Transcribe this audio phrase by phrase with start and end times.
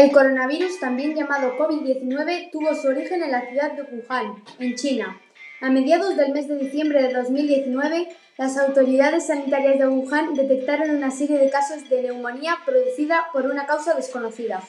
[0.00, 5.20] El coronavirus, también llamado COVID-19, tuvo su origen en la ciudad de Wuhan, en China.
[5.60, 11.10] A mediados del mes de diciembre de 2019, las autoridades sanitarias de Wuhan detectaron una
[11.10, 14.62] serie de casos de neumonía producida por una causa desconocida.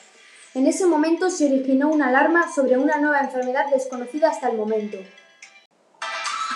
[0.52, 4.98] En ese momento se originó una alarma sobre una nueva enfermedad desconocida hasta el momento.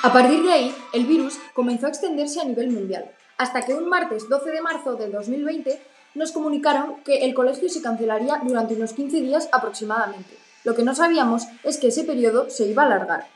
[0.03, 3.89] A partir de ahí, el virus comenzó a extenderse a nivel mundial, hasta que un
[3.89, 5.81] martes 12 de marzo de 2020
[6.17, 10.37] nos comunicaron que el colegio se cancelaría durante unos 15 días aproximadamente.
[10.65, 13.29] Lo que no sabíamos es que ese periodo se iba a alargar.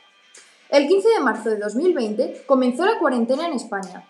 [0.69, 4.05] El 15 de marzo de 2020 comenzó la cuarentena en España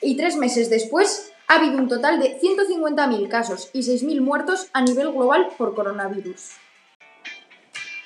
[0.00, 4.82] y tres meses después ha habido un total de 150.000 casos y 6.000 muertos a
[4.82, 6.50] nivel global por coronavirus.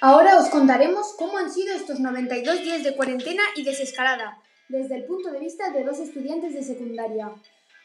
[0.02, 4.38] Ahora os contaremos cómo han sido estos 92 días de cuarentena y desescalada,
[4.68, 7.32] desde el punto de vista de dos estudiantes de secundaria.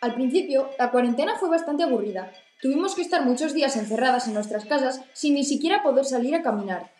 [0.01, 2.31] Al principio, la cuarentena fue bastante aburrida.
[2.61, 6.43] Tuvimos que estar muchos días encerradas en nuestras casas sin ni siquiera poder salir a
[6.43, 6.91] caminar.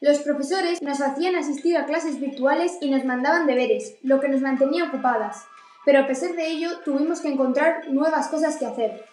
[0.00, 4.40] Los profesores nos hacían asistir a clases virtuales y nos mandaban deberes, lo que nos
[4.40, 5.44] mantenía ocupadas.
[5.84, 9.04] Pero a pesar de ello, tuvimos que encontrar nuevas cosas que hacer.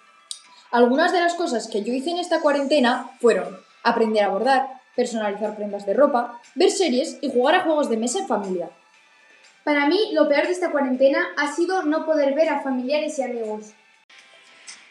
[0.71, 5.55] Algunas de las cosas que yo hice en esta cuarentena fueron aprender a bordar, personalizar
[5.55, 8.69] prendas de ropa, ver series y jugar a juegos de mesa en familia.
[9.65, 13.23] Para mí, lo peor de esta cuarentena ha sido no poder ver a familiares y
[13.23, 13.73] amigos.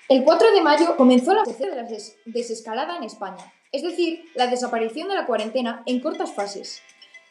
[0.08, 1.86] El 4 de mayo comenzó la de la
[2.24, 6.82] desescalada en España, es decir, la desaparición de la cuarentena en cortas fases.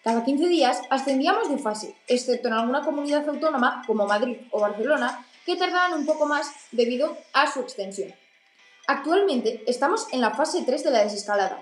[0.06, 5.26] Cada 15 días ascendíamos de fase, excepto en alguna comunidad autónoma como Madrid o Barcelona,
[5.46, 8.16] que tardaban un poco más debido a su extensión.
[8.88, 11.62] Actualmente estamos en la fase 3 de la desescalada,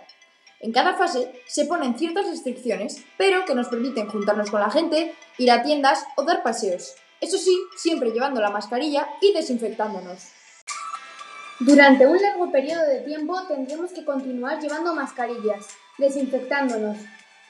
[0.62, 5.16] en cada fase se ponen ciertas restricciones, pero que nos permiten juntarnos con la gente,
[5.38, 6.96] ir a tiendas o dar paseos.
[7.20, 10.30] Eso sí, siempre llevando la mascarilla y desinfectándonos.
[11.60, 15.68] Durante un largo periodo de tiempo tendremos que continuar llevando mascarillas,
[15.98, 16.98] desinfectándonos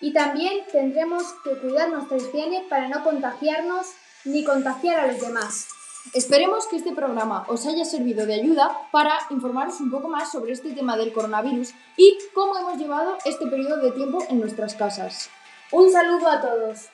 [0.01, 3.88] y también tendremos que cuidar nuestra higiene para no contagiarnos
[4.25, 5.67] ni contagiar a los demás.
[6.13, 10.51] Esperemos que este programa os haya servido de ayuda para informaros un poco más sobre
[10.51, 15.29] este tema del coronavirus y cómo hemos llevado este periodo de tiempo en nuestras casas.
[15.72, 16.90] Un saludo a todos.